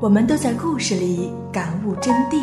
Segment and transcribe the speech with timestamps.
[0.00, 2.40] 我们都在故事里感悟真谛，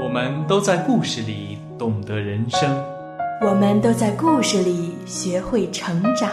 [0.00, 2.70] 我们都在故事里懂得人生，
[3.42, 6.30] 我们都在故事里学会成长。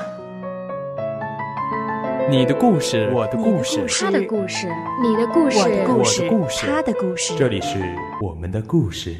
[2.29, 4.67] 你的故事，我的故事，他的故事，
[5.01, 7.33] 你的故事，我的故事，他的故事。
[7.39, 7.79] 这里是
[8.21, 9.15] 我们的故事。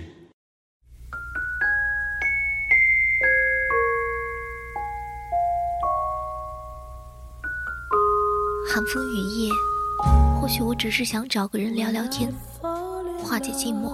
[10.82, 12.34] 只是想找个人聊聊天，
[13.24, 13.92] 化解寂寞。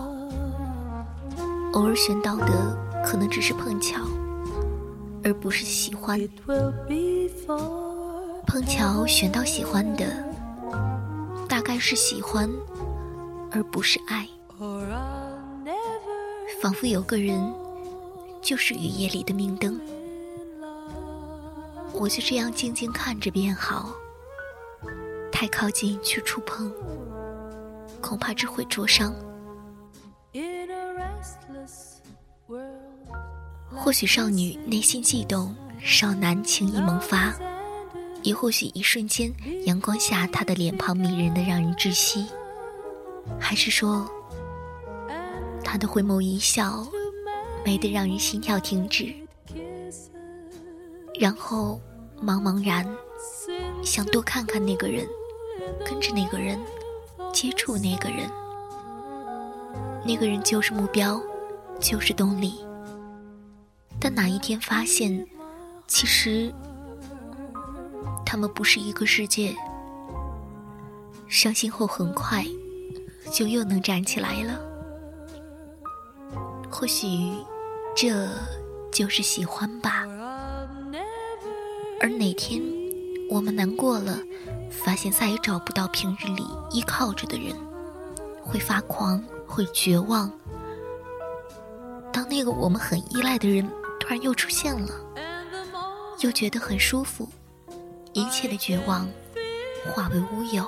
[1.74, 4.00] 偶尔选到的可能只是碰巧，
[5.22, 6.18] 而不是喜欢。
[8.46, 10.06] 碰巧选到喜欢的，
[11.50, 12.50] 大概是喜欢，
[13.52, 14.26] 而不是爱。
[16.62, 17.54] 仿佛有个人
[18.42, 19.78] 就是雨夜里的明灯，
[21.92, 23.94] 我就这样静静看着便好。
[25.40, 26.74] 太靠近去触碰，
[28.02, 29.14] 恐怕只会灼伤。
[33.70, 37.36] 或许少女内心悸动，少男情意萌发，
[38.24, 39.32] 也或许一瞬间，
[39.68, 42.26] 阳光下他的脸庞迷人的让人窒息，
[43.40, 44.10] 还是说，
[45.64, 46.84] 他的回眸一笑，
[47.64, 49.14] 美得让人心跳停止，
[51.20, 51.80] 然后
[52.20, 52.84] 茫茫然
[53.84, 55.08] 想多看看那个人。
[55.86, 56.60] 跟着那个人，
[57.34, 58.30] 接触那个人，
[60.06, 61.22] 那个人就是目标，
[61.80, 62.66] 就是动力。
[64.00, 65.26] 但哪一天发现，
[65.88, 66.54] 其实
[68.26, 69.56] 他们不是一个世界，
[71.28, 72.46] 伤心后很快
[73.32, 74.60] 就又能站起来了。
[76.70, 77.08] 或许
[77.96, 78.28] 这
[78.92, 80.06] 就是喜欢吧。
[82.00, 82.62] 而哪天
[83.32, 84.20] 我们难过了。
[84.70, 87.56] 发现再也找不到平日里依靠着的人，
[88.42, 90.32] 会发狂，会绝望。
[92.12, 93.68] 当那个我们很依赖的人
[94.00, 94.94] 突然又出现了，
[96.22, 97.28] 又觉得很舒服，
[98.14, 99.08] 一切的绝望
[99.94, 100.66] 化为乌有。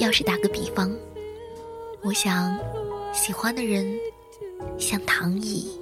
[0.00, 0.90] 要是打个比方，
[2.02, 2.58] 我想，
[3.12, 3.86] 喜欢的人
[4.78, 5.78] 像躺椅，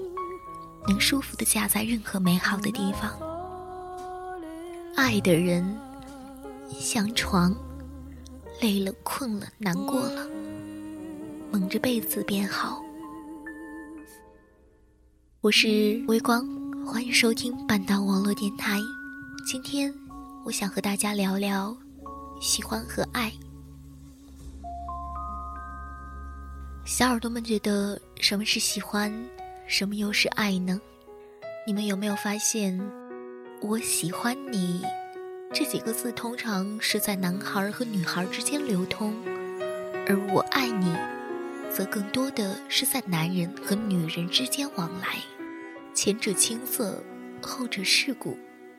[0.87, 3.11] 能舒服的架在任何美好的地方。
[4.97, 5.92] 爱的人。
[6.79, 7.55] 像床，
[8.61, 10.29] 累了、困了、难过了，
[11.51, 12.83] 蒙着被子便好。
[15.41, 16.47] 我是微光，
[16.85, 18.79] 欢迎收听半岛网络电台。
[19.47, 19.93] 今天，
[20.45, 21.77] 我想和大家聊聊
[22.41, 23.33] 喜欢和爱。
[26.85, 29.13] 小耳朵们觉得什么是喜欢，
[29.67, 30.81] 什么又是爱呢？
[31.67, 32.79] 你们有没有发现，
[33.61, 34.83] 我喜欢你？
[35.55, 39.15] 这几个字通常是在男孩和女孩之间流通，
[40.09, 40.97] 而我爱你，
[41.71, 45.19] 则更多的是在男人和女人之间往来。
[45.93, 47.05] 前者青涩，
[47.43, 48.39] 后者世故，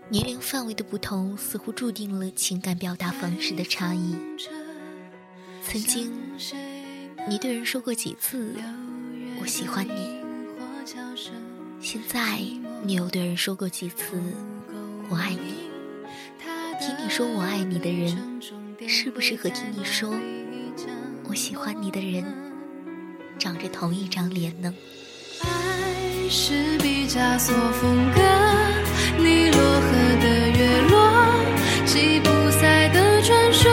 [0.09, 4.15] 年龄范围的不同，似乎注定了情感表达方式的差异。
[5.63, 6.11] 曾经，
[7.29, 8.55] 你对人说过几次
[9.39, 10.19] “我喜欢你”，
[11.79, 12.39] 现在
[12.81, 14.19] 你又对人说过几次
[15.07, 15.61] “我爱你”。
[16.85, 18.13] 听你说我爱你的人，
[18.89, 20.13] 是不是和听你说
[21.29, 22.25] 我喜欢你的人
[23.39, 24.73] 长着同一张脸呢？
[25.43, 28.19] 爱是毕加索风格，
[29.17, 31.33] 尼罗河的月落，
[31.85, 33.71] 吉普赛的传说。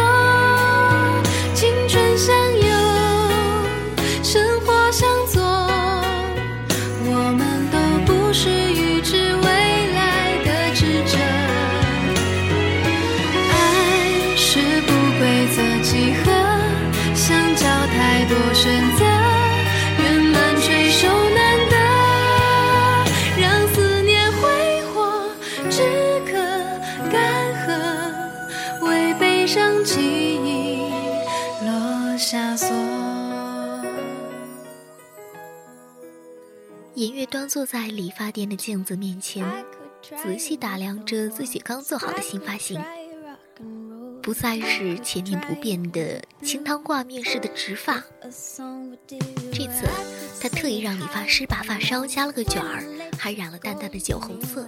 [1.53, 2.70] 青春像烟
[37.51, 39.45] 坐在理发店的镜子面前，
[40.23, 42.81] 仔细打量着自己刚做好的新发型，
[44.23, 48.05] 不再是千年不变的清汤挂面式的直发。
[49.53, 49.85] 这次，
[50.41, 52.85] 他特意让理发师把发梢加了个卷儿，
[53.19, 54.65] 还染了淡淡的酒红色。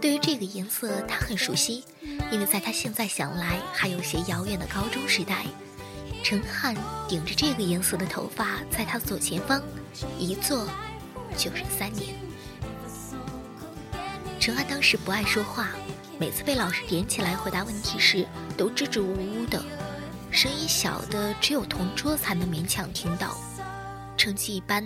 [0.00, 1.84] 对于这个颜色，他很熟悉，
[2.32, 5.44] 因为在他现在想来还有些遥远的高中时代，
[6.24, 6.74] 陈汉
[7.06, 9.62] 顶着这个颜色的头发，在他左前方
[10.18, 10.66] 一坐。
[11.36, 12.14] 就是三年。
[14.38, 15.68] 陈汉当时不爱说话，
[16.18, 19.62] 每次被老师点起来回答问题时，都支支吾吾的，
[20.30, 23.36] 声音小的只有同桌才能勉强听到。
[24.16, 24.84] 成绩一般，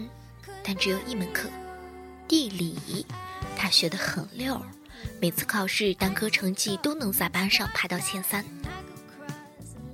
[0.62, 1.48] 但只有一门课，
[2.26, 3.06] 地理，
[3.56, 4.60] 他学得很溜，
[5.20, 8.44] 每次考试单科成绩都能在班上排到前三。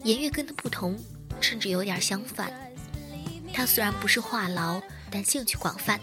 [0.04, 0.98] 颜悦跟他不同，
[1.40, 2.50] 甚至有点相反。
[3.52, 4.80] 他虽然不是话痨，
[5.10, 6.00] 但兴趣广泛，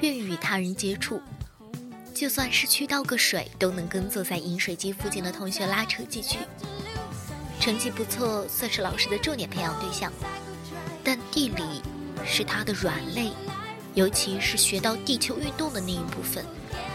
[0.00, 1.20] 愿意与他人接触。
[2.14, 6.38] 就算是去倒个水，都能跟坐在饮水机附近的同学拉扯几句。
[7.60, 10.10] 成绩不错，算是老师的重点培养对象。
[11.04, 11.82] 但地理
[12.24, 13.32] 是他的软肋，
[13.94, 16.44] 尤其是学到地球运动的那一部分，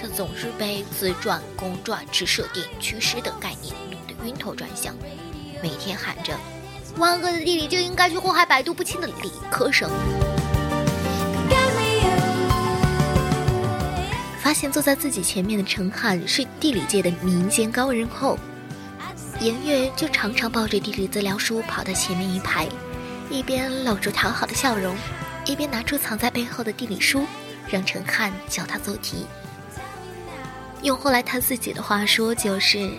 [0.02, 4.96] 他总是被自转、公转、直射点、趋势等概念弄得晕头转向，
[5.62, 6.36] 每天喊着
[6.98, 9.90] “万恶的地理就应该去祸害百毒不侵的理科生”。
[14.42, 18.40] 发现坐在自己前面的陈汉是地理界的民间高人后，
[19.40, 22.68] 颜悦就常常抱着地理资料书跑到前面一排，
[23.30, 24.96] 一边露出讨好的笑容，
[25.46, 27.24] 一边拿出藏在背后的地理书，
[27.70, 29.28] 让陈汉教他做题。
[30.82, 32.90] 用后来他自己的话说，就是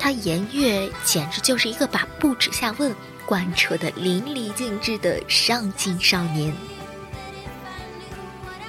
[0.00, 2.92] 他颜悦简直就是一个把不耻下问
[3.24, 6.52] 贯彻的淋漓尽致的上进少年。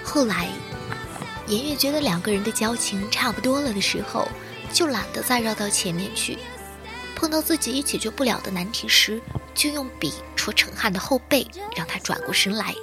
[0.03, 0.47] 后来。
[1.47, 4.27] 颜悦觉得两个人的交情差不多了的时候，
[4.73, 6.37] 就懒得再绕到前面去。
[7.15, 9.21] 碰到自己也解决不了的难题时，
[9.53, 12.75] 就用笔戳陈汉的后背，让他转过身来。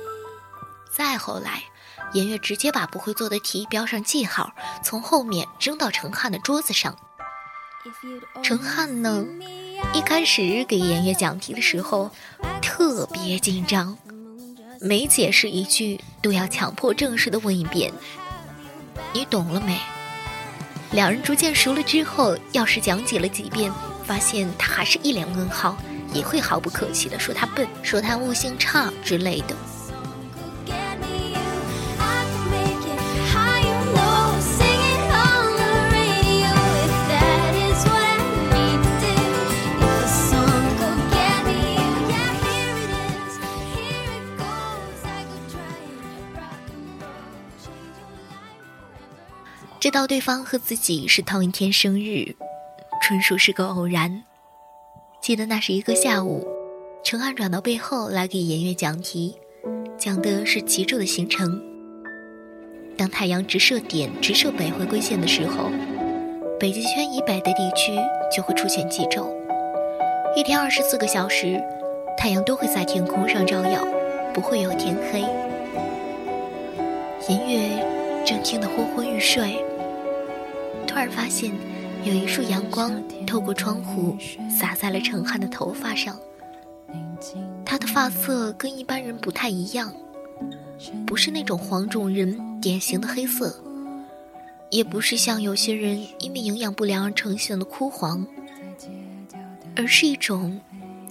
[0.97, 1.65] 再后来，
[2.15, 6.97] 颜悦直接把不会做的题标上记号，从后面扔到陈汉的桌子上。
[8.43, 9.27] 陈汉呢，
[9.93, 12.11] 一开始给颜悦讲题的时候，
[12.63, 13.99] 特别紧张，
[14.81, 17.93] 每解释一句都要强迫正式的问一遍。
[19.13, 19.79] 你懂了没？
[20.93, 23.73] 两人逐渐熟了之后，要是讲解了几遍，
[24.07, 25.77] 发现他还是一脸问号，
[26.13, 29.57] 也会毫不客气地说他笨，说他悟性差之类的。
[49.93, 52.35] 道对方和自己是同一天生日，
[53.03, 54.25] 纯属是个偶然。
[55.21, 56.49] 记得那是一个下午，
[57.05, 59.37] 陈汉转到背后来给颜悦讲题，
[59.99, 61.63] 讲的是极昼的形成。
[62.97, 65.71] 当太阳直射点直射北回归线的时候，
[66.59, 67.93] 北极圈以北的地区
[68.35, 69.27] 就会出现极昼。
[70.35, 71.63] 一天二十四个小时，
[72.17, 73.87] 太阳都会在天空上照耀，
[74.33, 75.21] 不会有天黑。
[77.29, 79.63] 颜悦正听得昏昏欲睡。
[80.93, 81.51] 突然发现，
[82.05, 84.15] 有一束阳光透过窗户
[84.51, 86.21] 洒在了陈汉的头发上。
[87.65, 89.91] 他的发色跟一般人不太一样，
[91.07, 93.59] 不是那种黄种人典型的黑色，
[94.71, 98.27] 也不是像有些人因为营养不良而呈现的枯黄，
[99.75, 100.61] 而是一种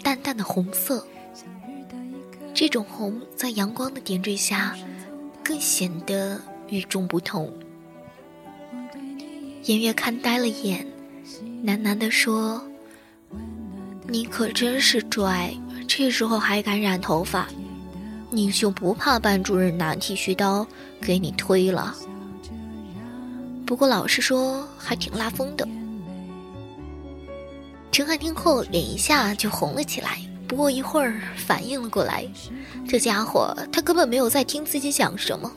[0.03, 1.03] 淡淡的红色。
[2.53, 4.77] 这种红在阳光的点缀下，
[5.43, 6.39] 更显得
[6.69, 7.51] 与众不同。
[9.63, 10.85] 颜悦看呆了眼，
[11.63, 12.59] 喃喃地说
[14.09, 15.53] ：“你可真是拽，
[15.87, 17.47] 这时候还敢染头发，
[18.31, 20.65] 你就不怕班主任拿剃须刀
[20.99, 21.95] 给你推了？
[23.63, 25.67] 不过老实说，还挺拉风的。”
[27.91, 32.25] 陈汉听后脸一下就红了起来，不过一会儿反应了过来，
[32.87, 35.51] 这家伙他根本没有在听自己讲什么。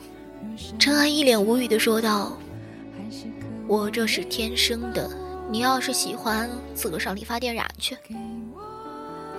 [0.77, 2.37] 陈汉一脸无语地说道。
[3.67, 5.09] 我这是天生的，
[5.49, 7.97] 你要是喜欢，自个上理发店染去。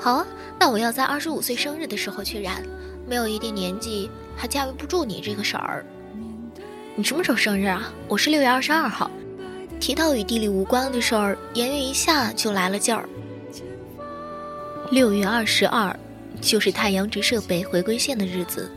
[0.00, 0.26] 好啊，
[0.59, 2.62] 那我要在二十五岁生日的时候去染，
[3.06, 5.87] 没有一定年纪还驾驭不住你这个婶儿。
[6.97, 7.92] 你什么时候生日啊？
[8.09, 9.11] 我是六月二十二号。
[9.78, 13.09] 提到与地理无关的事儿，颜悦一下就来了劲儿。
[14.90, 15.97] 六月二十二，
[16.40, 18.71] 就是太阳直射北回归线的日子，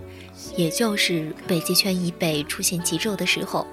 [0.56, 3.65] 也就是北极圈以北出现极昼的时候。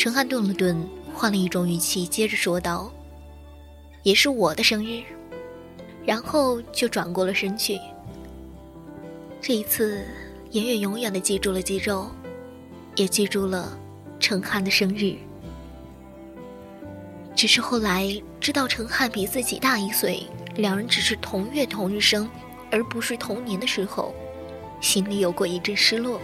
[0.00, 2.90] 陈汉顿了顿，换了一种语气，接着说道
[4.02, 5.02] ：“也是我的生日。”
[6.06, 7.78] 然后就转过了身去。
[9.42, 10.02] 这一次，
[10.52, 12.10] 颜悦永远的记住了肌肉，
[12.96, 13.78] 也记住了
[14.18, 15.16] 陈汉的生日。
[17.36, 20.22] 只是后来知道陈汉比自己大一岁，
[20.56, 22.26] 两人只是同月同日生，
[22.70, 24.14] 而不是同年的时候，
[24.80, 26.18] 心里有过一阵失落。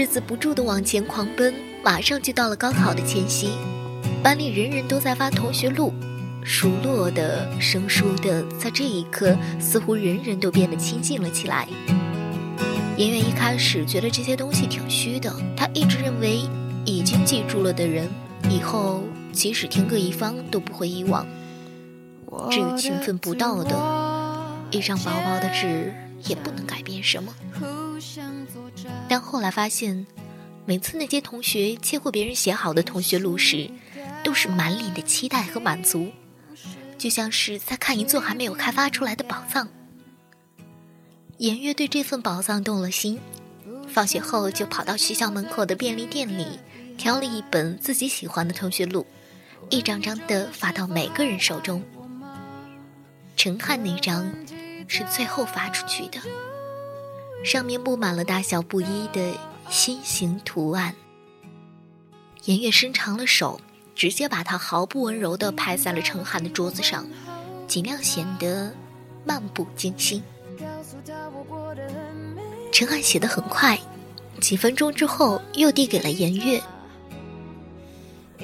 [0.00, 1.52] 日子不住的往前狂奔，
[1.84, 3.50] 马上就到了高考的前夕。
[4.22, 5.92] 班里人人都在发同学录，
[6.42, 11.68] 熟络的、生疏的，在这一刻，似乎人人都变得亲近了起来。
[12.96, 16.48] 颜悦一开始觉得这些东西挺虚的，他一直认为
[16.86, 18.08] 已经记住了的人，
[18.48, 21.26] 以后即使天各一方都不会遗忘。
[22.50, 23.76] 至于情分不到的，
[24.70, 25.92] 一张薄薄的纸
[26.24, 27.34] 也不能改变什么。
[29.10, 30.06] 但后来发现，
[30.64, 33.68] 每次那些同学接过别人写好的同学录时，
[34.22, 36.12] 都是满脸的期待和满足，
[36.96, 39.66] 就像是在看一座还没有开发出来的宝藏。
[41.38, 43.18] 颜悦对这份宝藏动了心，
[43.88, 46.46] 放学后就跑到学校门口的便利店里，
[46.96, 49.04] 挑了一本自己喜欢的同学录，
[49.70, 51.82] 一张张的发到每个人手中。
[53.36, 54.32] 陈汉那张
[54.86, 56.20] 是最后发出去的，
[57.42, 59.32] 上面布满了大小不一的
[59.68, 60.94] 心形图案。
[62.44, 63.60] 颜悦伸长了手，
[63.94, 67.06] 直接把它毫不温柔地拍在了陈汉的桌子上，
[67.66, 68.72] 尽量显得
[69.24, 70.22] 漫不经心。
[72.72, 73.78] 陈汉写的很快，
[74.40, 76.60] 几分钟之后又递给了颜悦。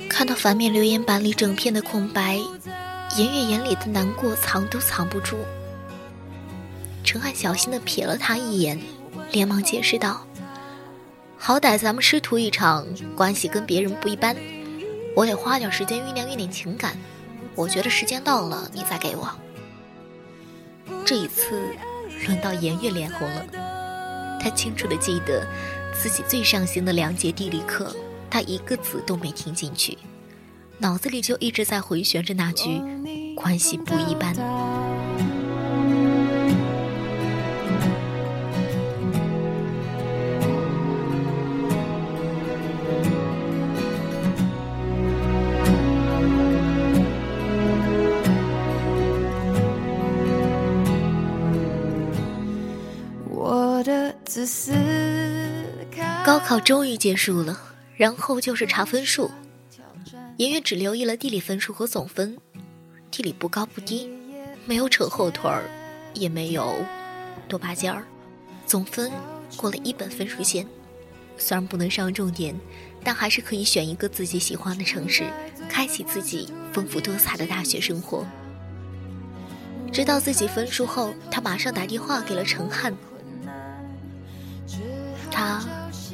[0.09, 2.39] 看到反面留言板里整片的空白，
[3.17, 5.37] 颜悦眼里的难过藏都藏不住。
[7.07, 8.79] 陈汉小心的瞥了他一眼，
[9.33, 10.27] 连忙解释道
[11.39, 14.37] ：“好歹咱们师徒一场，关系跟别人不一般，
[15.15, 16.99] 我得花点时间酝酿酝酿情感。
[17.55, 19.31] 我觉得时间到了，你再给我。”
[21.07, 21.63] 这一次。
[22.27, 23.45] 轮到颜悦脸红了，
[24.41, 25.47] 他清楚的记得，
[25.93, 27.95] 自己最上心的两节地理课，
[28.31, 29.99] 他一个字都没听进去，
[30.79, 32.81] 脑子里就一直在回旋着那句
[33.37, 34.35] “关系不一般”。
[56.27, 57.57] 高考终于结束了，
[57.95, 59.31] 然后就是查分数。
[60.39, 62.37] 颜悦只留意了地理分数和总分，
[63.13, 64.11] 地理不高不低，
[64.65, 65.71] 没有扯后腿儿，
[66.15, 66.85] 也没有
[67.47, 68.03] 多拔尖儿，
[68.67, 69.09] 总分
[69.57, 70.67] 过了一本分数线。
[71.39, 72.53] 虽然不能上重点，
[73.05, 75.31] 但还是可以选一个自己喜欢的城市，
[75.69, 78.27] 开启自己丰富多彩的大学生活。
[79.93, 82.93] 知道自己分数后，他马上打电话给了陈汉。
[85.31, 85.63] 他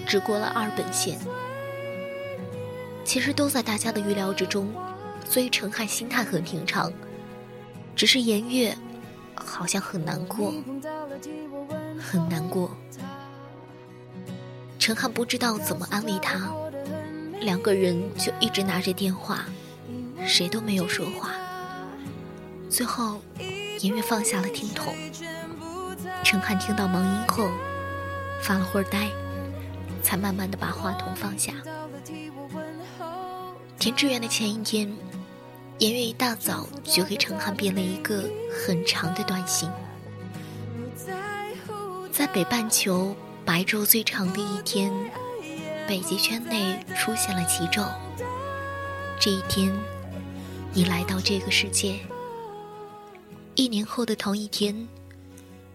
[0.06, 1.18] 只过了二本线，
[3.04, 4.72] 其实都在大家的预料之中，
[5.24, 6.92] 所以陈汉心态很平常。
[7.94, 8.76] 只是颜悦
[9.34, 10.52] 好像很难过，
[11.98, 12.70] 很难过。
[14.78, 16.50] 陈汉不知道怎么安慰他，
[17.40, 19.44] 两个人就一直拿着电话，
[20.26, 21.30] 谁都没有说话。
[22.68, 23.20] 最后，
[23.80, 24.94] 颜悦放下了听筒。
[26.24, 27.48] 陈汉听到忙音后。
[28.40, 29.08] 发了会儿呆，
[30.12, 31.54] 才慢慢的把话筒放下。
[33.78, 34.94] 填志愿的前一天，
[35.78, 39.70] 颜悦一大早就给陈汉编了一个很长的短信。
[42.12, 43.16] 在北半球
[43.46, 44.92] 白昼最长的一天，
[45.88, 47.88] 北极圈内出现了极昼。
[49.18, 49.72] 这一天，
[50.74, 51.98] 你来到这个世界。
[53.54, 54.86] 一年后的同一天，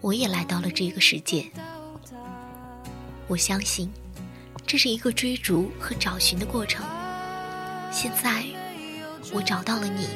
[0.00, 1.50] 我也来到了这个世界。
[3.26, 3.90] 我相信，
[4.68, 6.84] 这是一个追逐和找寻的过程。
[7.90, 8.44] 现在，
[9.32, 10.06] 我找到了你，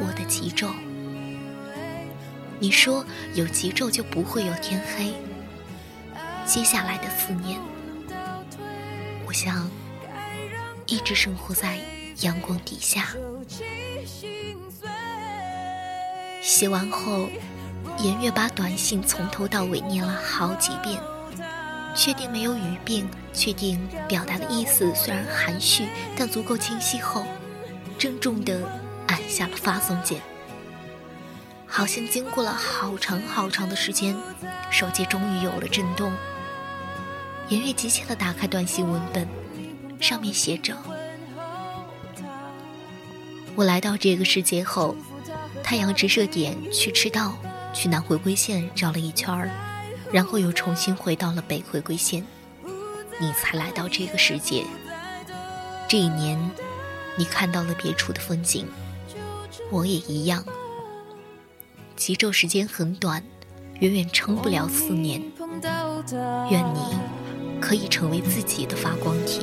[0.00, 0.72] 我的极昼。
[2.58, 5.14] 你说有极昼就不会有天黑。
[6.44, 7.60] 接下来的四年，
[9.28, 9.70] 我想
[10.86, 11.78] 一直生活在
[12.22, 13.14] 阳光底下。
[16.42, 17.28] 写完后，
[18.00, 21.00] 颜悦把短信从头到尾念了好几遍。
[21.94, 25.86] 确定没有语病，确定表达的意思虽然含蓄，
[26.16, 27.24] 但足够清晰后，
[27.96, 28.60] 郑重地
[29.06, 30.20] 按下了发送键。
[31.66, 34.16] 好像经过了好长好长的时间，
[34.70, 36.12] 手机终于有了震动。
[37.48, 39.28] 颜悦急切地打开短信文本，
[40.00, 40.76] 上面写着
[43.54, 44.96] ：“我来到这个世界后，
[45.62, 47.36] 太阳直射点去赤道，
[47.72, 49.50] 去南回归线绕了一圈儿。”
[50.14, 52.24] 然后又重新回到了北回归线，
[53.18, 54.64] 你才来到这个世界。
[55.88, 56.38] 这一年，
[57.16, 58.64] 你看到了别处的风景，
[59.72, 60.44] 我也一样。
[61.96, 63.24] 极昼时间很短，
[63.80, 65.20] 远远撑不了四年。
[66.48, 66.96] 愿你
[67.60, 69.40] 可以成为自己的发光体。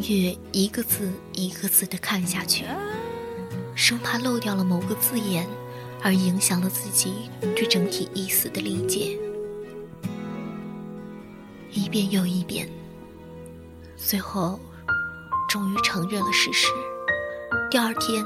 [0.00, 2.64] 月一个字一个字的看下去，
[3.74, 5.46] 生怕漏掉了某个字眼，
[6.02, 9.18] 而影响了自己对整体意思的理解。
[11.72, 12.68] 一遍又一遍，
[13.96, 14.58] 最后
[15.48, 16.68] 终于承认了事实。
[17.70, 18.24] 第二天，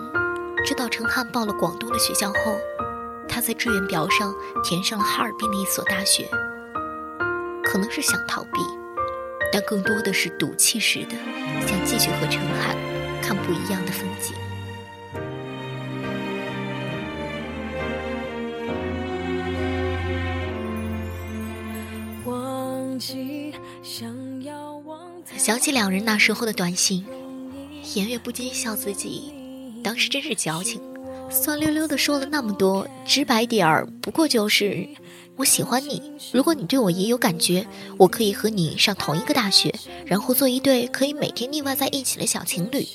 [0.64, 2.56] 知道陈汉报了广东的学校后，
[3.28, 6.28] 他在志愿表上填上了哈尔滨的一所大学。
[7.62, 8.60] 可能是想逃避，
[9.54, 11.14] 但更多的是赌气似的，
[11.64, 12.76] 想继续和陈汉
[13.22, 14.34] 看不一样的风景。
[22.24, 27.06] 忘记想要忘想起两人那时候的短信，
[27.94, 29.32] 颜月不禁笑自己，
[29.84, 30.80] 当时真是矫情，
[31.30, 34.88] 酸溜溜的说了那么多，直白点儿，不过就是
[35.36, 36.00] 我喜欢你，
[36.32, 37.66] 如果你对我也有感觉，
[37.98, 39.74] 我可以和你上同一个大学，
[40.06, 42.86] 然后做一对可以每天腻歪在一起的小情侣。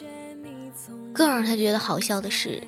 [1.14, 2.64] 更让他觉得好笑的是，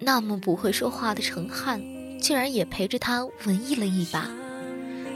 [0.00, 1.80] 那么不会说话的陈汉，
[2.20, 4.28] 竟然也陪着他文艺了一把。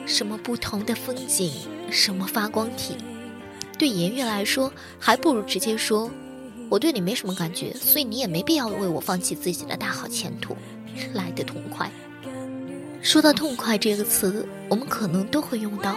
[0.06, 1.52] 什么不同的风景，
[1.90, 2.94] 什么发光体，
[3.76, 6.08] 对颜月来说，还不如直接说，
[6.68, 10.56] 我对你没什么感觉，所以你也没必要为我放弃自己的大好前途，
[11.12, 11.90] 来得痛快。
[13.02, 15.96] 说到“痛快”这个词，我们可能都会用到。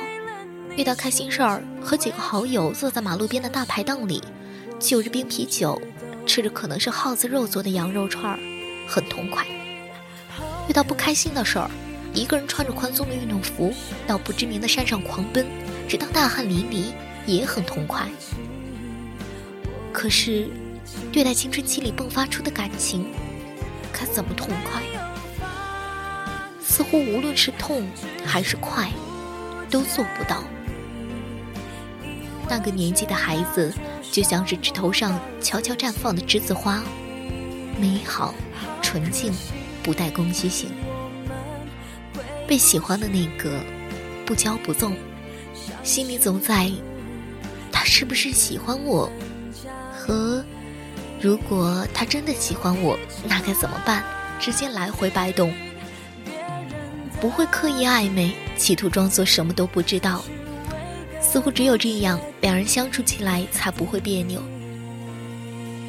[0.78, 4.24] 遇到开心事儿，和几个好友坐在马路边的大排档里，
[4.80, 5.80] 就着冰啤酒，
[6.26, 8.40] 吃着可能是耗子肉做的羊肉串儿，
[8.88, 9.46] 很痛快。
[10.70, 11.70] 遇到不开心的事儿，
[12.14, 13.74] 一个人穿着宽松的运动服
[14.08, 15.46] 到不知名的山上狂奔，
[15.90, 16.94] 直到大汗淋漓，
[17.28, 18.08] 也很痛快。
[19.92, 20.48] 可是，
[21.12, 23.08] 对待青春期里迸发出的感情，
[23.92, 24.82] 该怎么痛快？
[26.74, 27.86] 似乎无论是痛
[28.26, 28.90] 还是快，
[29.70, 30.44] 都做不到。
[32.50, 33.72] 那个年纪的孩子，
[34.12, 36.82] 就像是枝头上悄悄绽放的栀子花，
[37.80, 38.34] 美好、
[38.82, 39.32] 纯净，
[39.84, 40.72] 不带攻击性。
[42.48, 43.60] 被喜欢的那个，
[44.26, 44.98] 不骄不纵，
[45.84, 46.72] 心里总在，
[47.72, 49.08] 他是不是喜欢我？
[49.94, 50.44] 和
[51.22, 52.98] 如果他真的喜欢我，
[53.30, 54.04] 那该怎么办？
[54.40, 55.54] 之间来回摆动，
[57.24, 60.26] 不会刻意暧昧，企图装作什么都不知道。
[61.22, 64.44] 似乎只有这样，两人相处起来才不会别扭。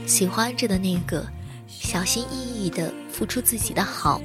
[0.07, 1.27] 喜欢着的那个，
[1.67, 4.23] 小心翼翼地付出自己的好。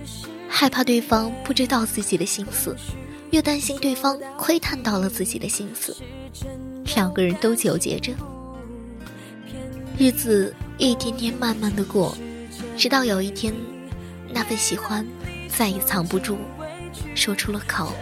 [0.47, 2.75] 害怕对方不知道自己的心思，
[3.31, 5.97] 又担心对方窥探到了自己的心思，
[6.93, 8.13] 两个人都纠结着。
[9.97, 12.15] 日子一天天慢慢的过，
[12.77, 13.51] 直到有一天，
[14.31, 15.03] 那份喜欢
[15.47, 16.37] 再也藏不住，
[17.15, 17.93] 说出了口。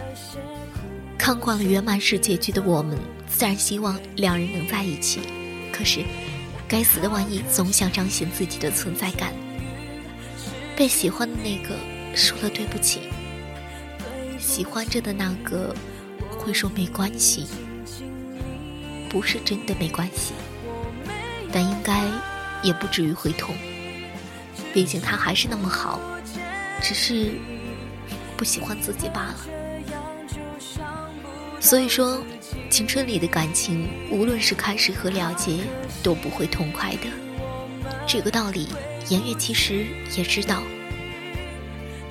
[1.16, 5.20] 看惯了圆满式结局的我们，自然希望两人能在一起。
[5.72, 6.04] 可是，
[6.66, 9.32] 该死的万一总想彰显自己的存在感。
[10.76, 11.74] 被喜欢的那个。
[12.14, 13.10] 说了对不起，
[14.40, 15.72] 喜欢着的那个
[16.30, 17.46] 会说没关系，
[19.08, 20.32] 不是真的没关系，
[21.52, 22.02] 但应该
[22.60, 23.54] 也不至于会痛，
[24.74, 26.00] 毕竟他还是那么好，
[26.82, 27.30] 只是
[28.38, 29.36] 不喜欢自己罢了。
[31.60, 32.22] 所以说，
[32.70, 35.58] 青春里的感情，无论是开始和了结，
[36.02, 37.08] 都不会痛快的。
[38.06, 38.68] 这个道理，
[39.08, 39.84] 颜月其实
[40.16, 40.62] 也知道。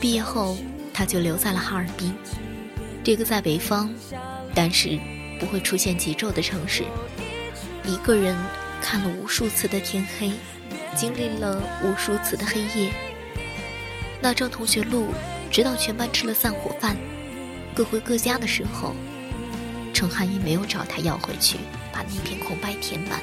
[0.02, 0.58] 毕业后，
[0.94, 2.14] 他就留在了哈尔滨，
[3.04, 3.90] 这个在北方，
[4.54, 5.00] 但是
[5.40, 6.84] 不会出现极昼的城市。
[7.86, 8.36] 一个人
[8.82, 10.34] 看了无数次的天黑，
[10.94, 12.92] 经历了无数次的黑夜。
[14.22, 15.08] 那张同学录，
[15.52, 16.96] 直到全班吃了散伙饭，
[17.76, 18.96] 各回各家的时候，
[19.94, 21.58] 程汉一没有找他要回去，
[21.92, 23.20] 把那片空白填满。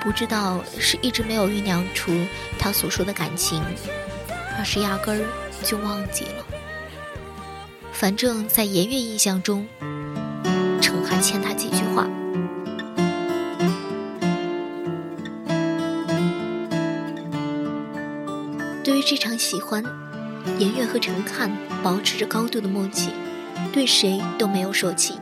[0.00, 2.12] 不知道是一直没有酝酿出
[2.58, 3.62] 他所说的感情。
[4.56, 5.28] 还是压根儿
[5.62, 6.44] 就忘记了。
[7.92, 9.66] 反正，在颜月印象中，
[10.80, 12.06] 程还欠他几句话。
[18.82, 19.84] 对于这场喜欢，
[20.58, 21.50] 颜悦和陈汉
[21.82, 23.10] 保持着高度的默契，
[23.72, 25.14] 对谁都没有说起。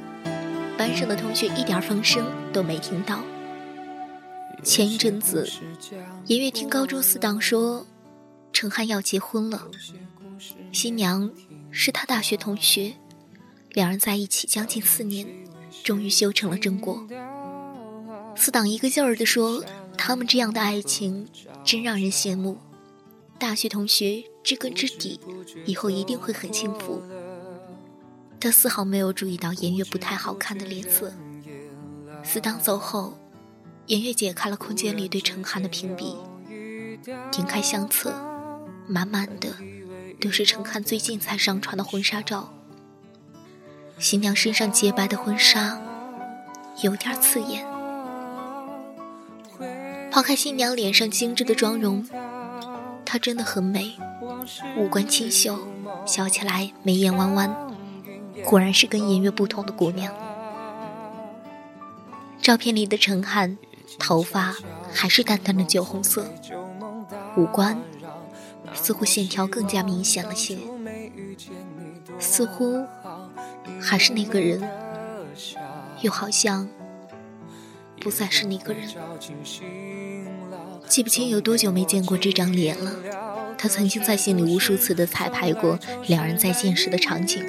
[0.76, 3.20] 班上的同学一点风声都没听到。
[4.62, 5.48] 前一阵子，
[6.26, 7.86] 颜悦听高中死党说。
[8.52, 9.68] 陈汉要结婚了，
[10.70, 11.28] 新娘
[11.72, 12.92] 是他大学同学，
[13.72, 15.26] 两人在一起将近四年，
[15.82, 17.04] 终于修成了正果。
[18.36, 19.64] 四党一个劲儿地说，
[19.98, 21.26] 他们这样的爱情
[21.64, 22.58] 真让人羡慕。
[23.40, 25.18] 大学同学知根知底，
[25.64, 27.02] 以后一定会很幸福。
[28.38, 31.14] 他丝毫没有注意到颜月不太好看的脸色。
[32.22, 33.18] 四党走后，
[33.86, 36.16] 颜月解开了空间里对陈寒的屏蔽，
[37.32, 38.12] 点开相册，
[38.86, 39.48] 满满的
[40.20, 42.52] 都是陈寒最近才上传的婚纱照。
[43.98, 45.80] 新娘身上洁白的婚纱，
[46.82, 47.64] 有点刺眼。
[50.10, 52.06] 抛开新娘脸上精致的妆容，
[53.14, 53.96] 她真的很美，
[54.76, 55.56] 五官清秀，
[56.04, 57.72] 笑起来眉眼弯弯，
[58.44, 60.12] 果然是跟颜月不同的姑娘。
[62.42, 63.56] 照片里的陈汉，
[64.00, 64.56] 头发
[64.92, 66.26] 还是淡淡的酒红色，
[67.36, 67.78] 五官
[68.72, 70.58] 似乎线条更加明显了些，
[72.18, 72.84] 似乎
[73.80, 74.60] 还是那个人，
[76.00, 76.68] 又好像
[78.04, 78.86] 不再是那个人。
[80.86, 82.92] 记不清有多久没见过这张脸了。
[83.56, 87.42] 他曾经在心里无数次的彩排过两人再见时的场景，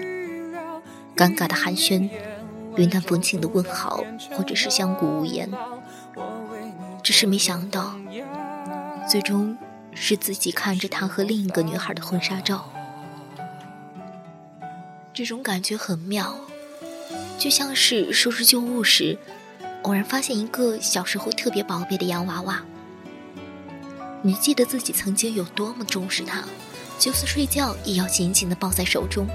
[1.13, 2.09] 尴尬的寒暄，
[2.77, 5.51] 云淡风轻的问好，或者是相顾无言。
[7.03, 7.95] 只是没想到，
[9.09, 9.57] 最终
[9.93, 12.71] 是自己看着他和另一个女孩的婚纱照。
[15.13, 16.39] 这种感觉很妙，
[17.37, 19.17] 就像是收拾旧物时，
[19.85, 22.59] 偶然发现一个小时候特别宝贝的洋娃娃。
[24.23, 26.43] 你记得自己曾经有多么重视他，
[26.97, 29.27] 就算睡觉也要紧紧地抱在手中；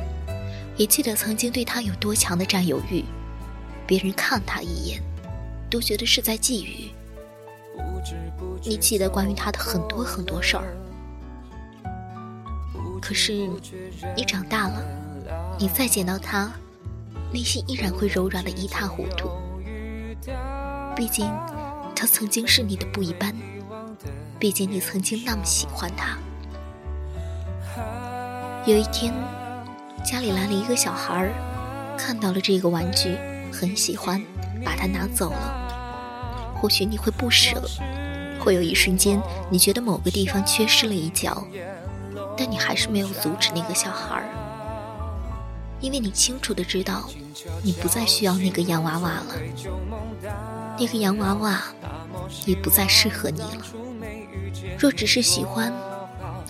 [0.77, 3.05] 也记得曾经对他有多强的占有欲，
[3.87, 5.01] 别人看他一眼，
[5.71, 6.91] 都觉得是在觊觎。
[8.65, 10.77] 你记得关于他的很多很多事儿，
[13.01, 13.49] 可是
[14.17, 14.85] 你长大了，
[15.61, 16.53] 你再见到他，
[17.33, 19.31] 内心依然会柔软的一塌糊涂。
[20.97, 21.27] 毕竟，
[21.95, 23.35] 他曾经是你的不一般。
[24.39, 26.19] 毕竟你曾经那么喜欢他。
[28.67, 29.13] 有一天，
[30.05, 31.33] 家里来了一个小孩儿，
[31.97, 33.17] 看到了这个玩具，
[33.53, 34.23] 很喜欢，
[34.65, 36.55] 把它拿走了。
[36.57, 37.63] 或许你会不舍，
[38.39, 41.47] 会有一瞬间你觉得某个地方缺失了一角，
[42.37, 44.25] 但你还是没有阻止那个小孩儿，
[45.81, 47.09] 因为你清楚的知道，
[47.63, 49.35] 你不再需要那个洋娃娃了，
[50.81, 51.63] 那个洋娃娃
[52.47, 53.59] 也不再适合你了。
[54.79, 55.71] 若只是喜欢，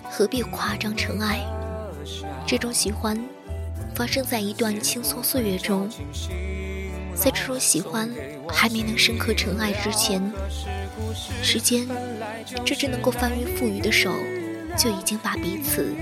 [0.09, 1.41] 何必夸张成爱？
[2.47, 3.21] 这种喜欢，
[3.93, 5.89] 发生在一段轻松岁月中，
[7.13, 8.09] 在这种喜欢
[8.47, 10.31] 还没能深刻成爱之前，
[11.43, 11.85] 时间
[12.63, 14.13] 这只能够翻云覆雨的手，
[14.77, 15.93] 就已经把彼此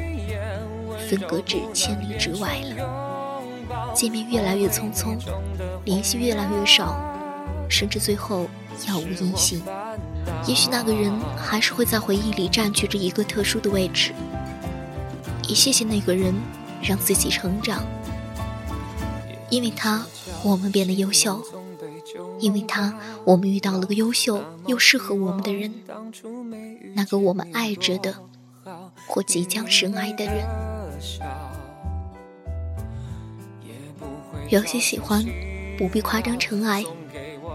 [1.09, 3.09] 分隔至千里之外了。
[3.95, 5.17] 见面越来越匆匆，
[5.83, 6.95] 联系越来越少，
[7.69, 9.61] 甚至最后杳无音信。
[10.45, 14.11] 也许那个人还是会在回忆里占据着一个特殊的位置。
[15.47, 16.33] 也谢谢那个人，
[16.81, 17.83] 让自己成长。
[19.49, 20.05] 因为他，
[20.43, 21.41] 我们变得优秀；
[22.39, 22.93] 因为他，
[23.25, 25.73] 我们遇到了个优秀又适合我们的人，
[26.93, 28.15] 那个我们爱着的，
[29.07, 30.45] 或即将深爱的人。
[34.49, 35.25] 有些喜欢，
[35.79, 36.85] 不必夸张成爱。